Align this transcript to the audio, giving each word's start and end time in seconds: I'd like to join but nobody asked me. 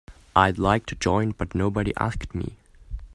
I'd 0.35 0.57
like 0.57 0.87
to 0.87 0.95
join 0.95 1.29
but 1.37 1.53
nobody 1.53 1.93
asked 1.95 2.33
me. 2.33 2.55